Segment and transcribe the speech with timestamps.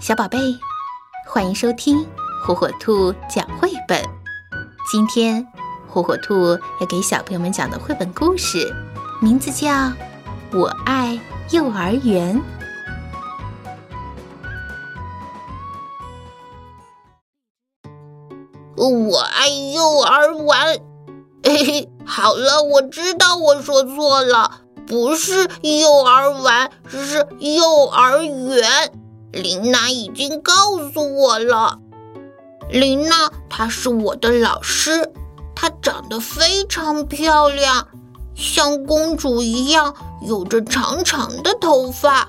[0.00, 0.38] 小宝贝，
[1.26, 2.08] 欢迎收听
[2.42, 4.02] 火火兔讲绘本。
[4.90, 5.46] 今天，
[5.86, 8.74] 火火兔要给小朋友们讲的绘本故事，
[9.20, 9.68] 名字叫
[10.54, 12.42] 《我爱幼儿园》。
[18.82, 20.82] 我爱幼儿园。
[21.44, 28.99] 嘿嘿，好了，我知道我说错了，不是幼儿园，是幼儿园。
[29.32, 30.52] 琳娜已经告
[30.92, 31.78] 诉我了。
[32.68, 35.12] 琳娜她是我的老师，
[35.54, 37.88] 她长得非常漂亮，
[38.34, 39.94] 像公主一样，
[40.26, 42.28] 有着长长的头发。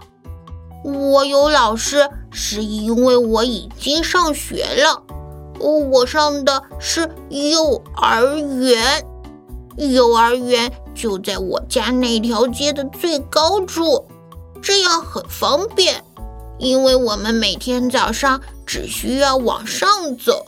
[0.84, 5.04] 我有老师是因为我已经上学了，
[5.60, 9.06] 我上的是幼儿园，
[9.78, 14.08] 幼儿园就在我家那条街的最高处，
[14.60, 16.04] 这样很方便。
[16.62, 20.46] 因为我们每天早上只需要往上走，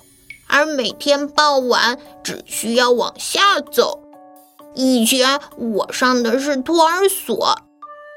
[0.47, 3.99] 而每天傍晚只需要往下走。
[4.75, 7.57] 以前我上的是托儿所，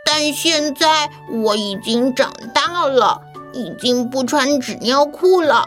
[0.04, 1.10] 但现在
[1.42, 3.22] 我已经长大了，
[3.54, 5.66] 已经不穿纸尿裤了，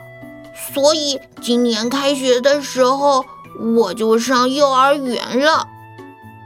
[0.71, 3.25] 所以今年开学的时候
[3.75, 5.67] 我就上幼儿园了。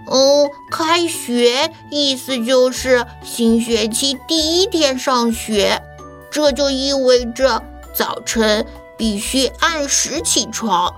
[0.07, 5.81] 哦，开学意思就是新学期第一天上学，
[6.29, 8.65] 这就意味着早晨
[8.97, 10.93] 必须按时起床。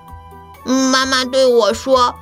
[0.65, 2.15] 妈妈对我说：“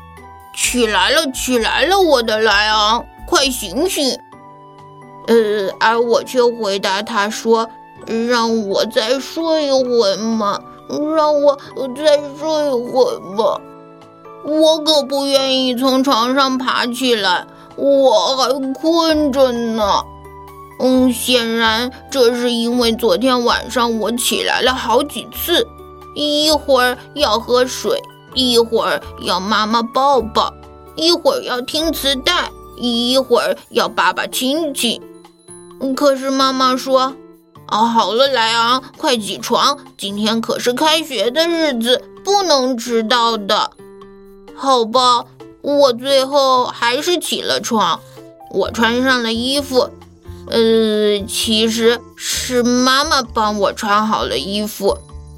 [0.53, 4.19] 起来了，起来了，我的莱昂，快醒醒！”
[5.27, 7.69] 呃，而我却回答他说
[8.27, 10.61] ：“让我再睡一会嘛，
[11.15, 11.57] 让我
[11.95, 13.61] 再睡一会吧。”
[14.45, 20.03] 我可不愿意从床上爬起来，我还困着呢。
[20.80, 25.66] 嗯，显然这是因为昨天晚上我起来了好几次，
[26.13, 28.02] 一会儿要喝水，
[28.33, 30.53] 一会儿要妈妈抱抱，
[30.96, 35.01] 一会儿要听磁带，一会儿要爸爸亲亲。
[35.96, 37.13] 可是妈妈说
[37.67, 43.72] ：“啊，好了，莱昂，快起床，今天可是开学的日子，不能迟到的。”
[44.56, 45.25] 好吧，
[45.62, 48.00] 我最后还是起了床。
[48.52, 49.90] 我穿上了衣服，
[50.47, 54.97] 呃，其实是妈妈帮我穿好了衣服。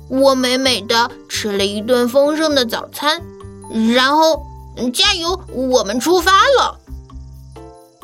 [0.10, 3.22] 我美美的吃了一顿丰盛的早餐，
[3.96, 4.46] 然后
[4.94, 6.78] 加油，我们出发了。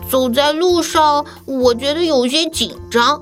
[0.10, 3.22] 走在路上，我觉得有些紧张。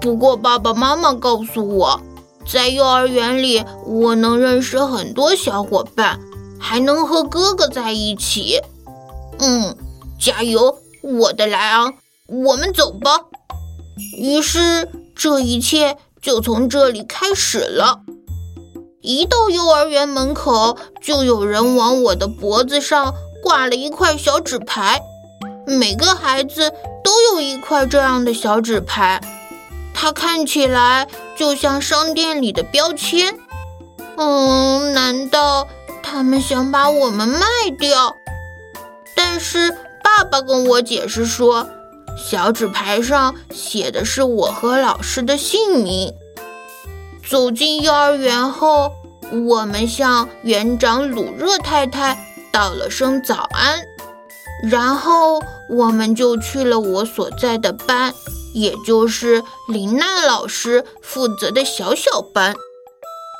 [0.00, 2.00] 不过爸爸妈妈告诉我，
[2.46, 6.20] 在幼儿园里，我能认识很多小伙伴。
[6.60, 8.60] 还能和哥哥在一起，
[9.38, 9.74] 嗯，
[10.20, 11.94] 加油，我的莱昂，
[12.26, 13.20] 我们走吧。
[14.16, 18.02] 于是，这一切就从这里开始了。
[19.00, 25.00] 一到幼儿园门口，就有人往我的脖子上挂了一块小纸牌。
[25.66, 26.70] 每个孩子
[27.02, 29.20] 都有一块这样的小纸牌，
[29.94, 33.38] 它看起来就像商店里的标签。
[34.16, 35.66] 嗯，难道？
[36.02, 37.46] 他们想把我们卖
[37.78, 38.16] 掉，
[39.14, 39.70] 但是
[40.02, 41.68] 爸爸跟我解释说，
[42.16, 46.12] 小纸牌上写的是我和老师的姓名。
[47.28, 48.92] 走进幼儿园后，
[49.46, 52.18] 我们向园长鲁热太太
[52.50, 53.80] 道了声早安，
[54.68, 55.40] 然后
[55.70, 58.12] 我们就去了我所在的班，
[58.52, 62.54] 也就是林娜老师负责的小小班。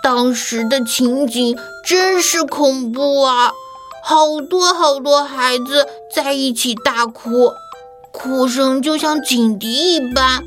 [0.02, 3.52] 当时的情景真是恐怖啊！
[4.02, 7.52] 好多好多孩子在一起大哭，
[8.12, 10.42] 哭声就像警笛一般。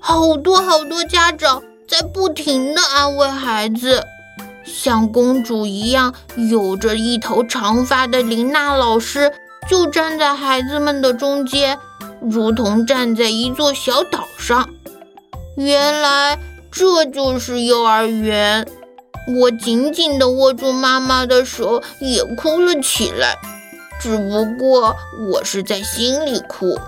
[0.00, 4.04] 好多好多家长在不停地安慰孩子。
[4.64, 6.14] 像公主一样
[6.50, 9.30] 有着一头长发的琳娜老师
[9.68, 11.78] 就站在孩子们的中间，
[12.22, 14.70] 如同站在一座小岛上。
[15.56, 16.38] 原来
[16.72, 18.66] 这就是幼儿园。
[19.26, 23.36] 我紧紧地握住妈妈的手，也哭了起来。
[24.00, 24.94] 只不过
[25.30, 26.78] 我是在心里哭，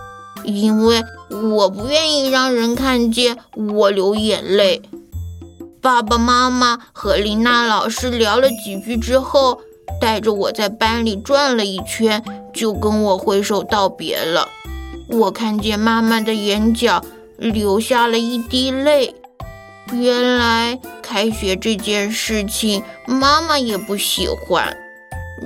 [0.45, 4.83] 因为我不愿意让人看见我流眼泪。
[5.81, 9.61] 爸爸妈妈和琳娜老师聊了几句之后，
[10.01, 12.23] 带着我在班里转了一圈，
[12.53, 14.49] 就跟我挥手道别了。
[15.09, 17.03] 我看见妈妈的眼角
[17.39, 19.15] 流下了一滴泪。
[19.93, 24.77] 原来开学这件事情，妈妈也不喜欢，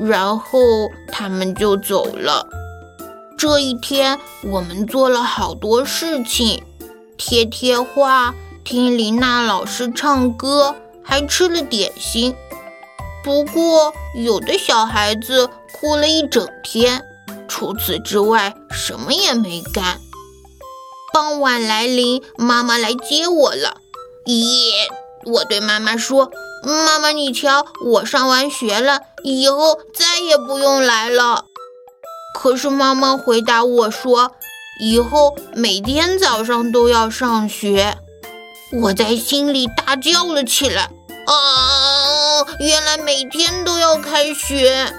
[0.00, 2.46] 然后他们就走了。
[3.36, 6.62] 这一天，我们做了好多事情：
[7.18, 8.34] 贴贴画、
[8.64, 12.34] 听琳娜老师唱歌，还吃了点心。
[13.22, 17.02] 不过，有的小孩子哭了一整天，
[17.46, 20.00] 除此之外什么也没干。
[21.12, 23.79] 傍晚来临，妈妈来接我了。
[24.38, 24.88] 耶！
[25.26, 26.30] 我对妈妈说
[26.64, 31.44] ：“妈妈，你瞧，我上完学了，以后再也不用来了。”
[32.34, 34.32] 可是妈妈回答我说
[34.80, 37.98] ：“以后每天早上都要上学。”
[38.82, 40.90] 我在心里大叫了起来
[41.26, 42.46] ：“啊！
[42.60, 44.94] 原来每天都要开学！”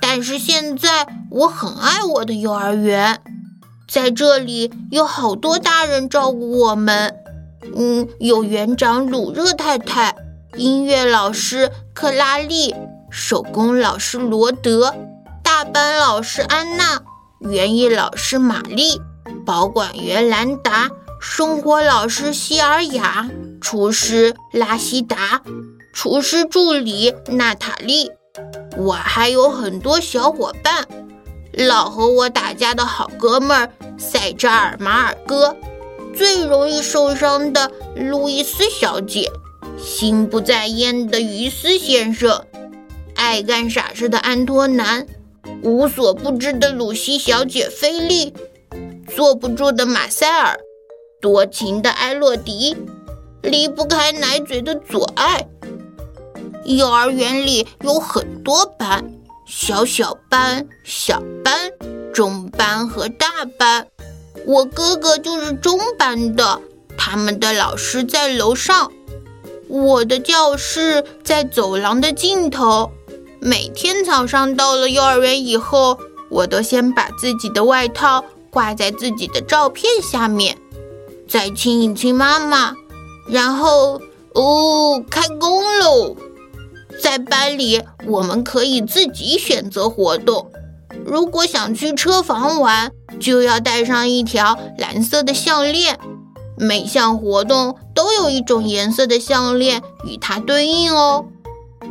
[0.00, 3.22] 但是现在我很爱我的幼儿园，
[3.88, 7.21] 在这里有好多大人照顾我们。
[7.76, 10.14] 嗯，有园长鲁热太太，
[10.56, 12.74] 音乐老师克拉丽，
[13.10, 14.94] 手工老师罗德，
[15.42, 17.00] 大班老师安娜，
[17.40, 19.00] 园艺老师玛丽，
[19.46, 23.30] 保管员兰达，生活老师希尔雅，
[23.60, 25.40] 厨师拉希达，
[25.92, 28.10] 厨师助理娜塔莉。
[28.76, 30.86] 我还有很多小伙伴，
[31.52, 35.54] 老和我打架的好哥们儿塞扎尔马尔哥。
[36.14, 39.30] 最容易受伤的路易斯小姐，
[39.78, 42.44] 心不在焉的于斯先生，
[43.14, 45.06] 爱干傻事的安托南，
[45.62, 48.34] 无所不知的鲁西小姐菲利，
[49.14, 50.58] 坐不住的马塞尔，
[51.20, 52.76] 多情的埃洛迪，
[53.42, 55.48] 离不开奶嘴的左爱。
[56.64, 59.12] 幼儿园里有很多班，
[59.46, 61.72] 小小班、小班、
[62.12, 63.86] 中班和大班。
[64.46, 66.60] 我哥哥就是中班的，
[66.96, 68.90] 他们的老师在楼上，
[69.68, 72.90] 我的教室在走廊的尽头。
[73.40, 75.98] 每天早上到了幼儿园以后，
[76.28, 80.56] 我都先把自己的外套挂在自己的照片下面，
[81.28, 82.76] 再亲一亲妈妈，
[83.28, 84.00] 然后
[84.34, 86.16] 哦，开工喽！
[87.00, 90.52] 在班里，我们可以自己选择活动。
[91.04, 92.92] 如果想去车房玩，
[93.22, 95.98] 就要带上一条蓝色的项链。
[96.58, 101.24] 每项活动都有一种颜色的项链与它对应哦。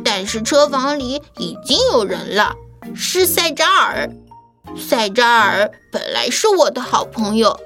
[0.04, 2.54] 但是车房里已经有人了，
[2.94, 4.10] 是塞扎尔。
[4.78, 7.58] 塞扎尔本来是我的好朋友，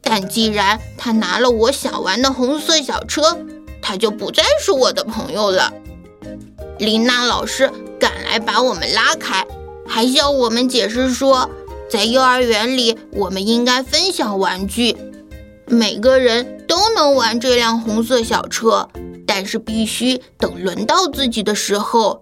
[0.00, 3.38] 但既然他拿了我想玩的红色小车，
[3.82, 5.72] 他就不再是我的朋友了。
[6.78, 9.46] 琳娜老师赶来把我们拉开。
[9.90, 11.48] 还向我们解释说，
[11.90, 14.96] 在幼儿园里，我们应该分享玩具，
[15.66, 18.88] 每个人都能玩这辆红色小车，
[19.26, 22.20] 但是必须等轮到自己的时候。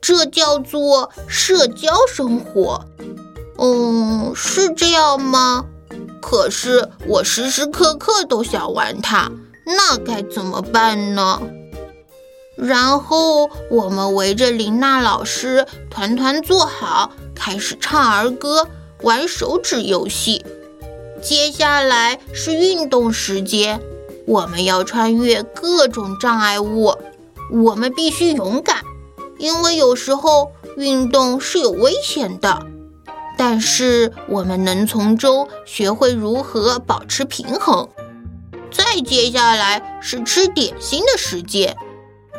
[0.00, 2.84] 这叫做社交生活。
[3.58, 5.64] 嗯，是这样吗？
[6.20, 9.30] 可是我时时刻刻都想玩它，
[9.64, 11.40] 那该怎么办呢？
[12.56, 18.66] 然后我们围着琳娜老师团团坐好，开始唱儿歌、
[19.02, 20.44] 玩手指游戏。
[21.20, 23.80] 接下来是运动时间，
[24.26, 26.94] 我们要穿越各种障碍物。
[27.50, 28.78] 我们必须勇敢，
[29.38, 32.66] 因为有时候运动是有危险的。
[33.36, 37.88] 但是我们能从中学会如何保持平衡。
[38.70, 41.76] 再接下来是吃点心的时间。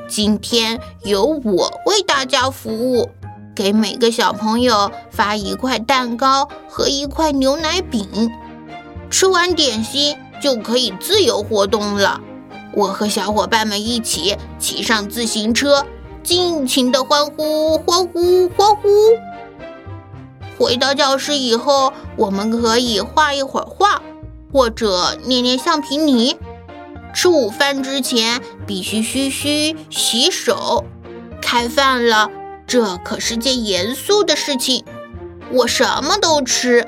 [0.07, 3.09] 今天由我为大家服务，
[3.55, 8.31] 给每个小朋友发一块蛋糕和一块牛奶饼。
[9.09, 12.19] 吃完点心就可以自由活动了。
[12.73, 15.85] 我和小伙伴们一起骑上自行车，
[16.23, 18.89] 尽情的欢呼欢呼欢呼。
[20.57, 24.01] 回到教室以后，我们可以画一会儿画，
[24.51, 26.37] 或者捏捏橡皮泥。
[27.13, 30.83] 吃午饭之前必须嘘嘘洗手。
[31.39, 32.31] 开饭了，
[32.73, 34.83] 这可是件严肃的事情。
[35.51, 36.87] 我什么都吃，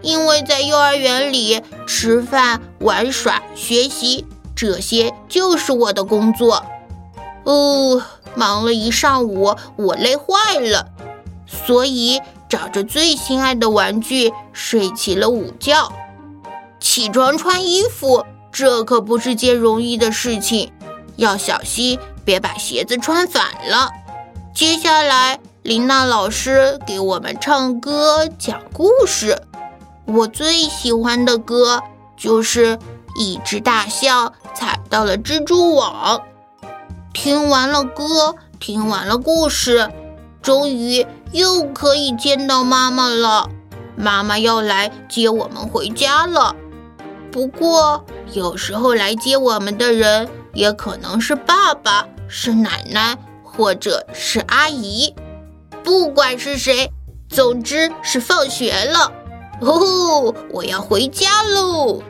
[0.00, 4.26] 因为在幼儿园里吃饭、玩耍、学习，
[4.56, 6.66] 这些就是我的工作。
[7.44, 8.02] 哦，
[8.34, 10.88] 忙了一上午，我累坏了，
[11.46, 15.92] 所以找着最心爱的玩具睡起了午觉。
[16.80, 18.26] 起床穿衣服。
[18.50, 20.72] 这可不是件容易的事情，
[21.14, 23.88] 要小心别把鞋子穿反了。
[24.54, 29.42] 接下来，琳娜老师给我们唱歌讲故事。
[30.04, 31.82] 我最喜欢的歌
[32.18, 32.76] 就是
[33.16, 36.18] 《一只大象踩到了蜘蛛网》。
[37.14, 39.90] 听完了歌，听完了故事，
[40.42, 43.48] 终于又可以见到妈妈了。
[43.96, 46.54] 妈妈要来接我们回家了。
[47.30, 53.16] 不过，有时候来接我们的人也可能是爸爸、是奶奶
[53.56, 55.14] 或者是阿姨，
[55.84, 56.90] 不管是谁，
[57.28, 59.12] 总之是放学了。
[59.60, 62.02] 哦，我要回家喽。